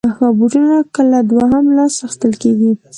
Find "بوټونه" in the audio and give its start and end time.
0.37-0.77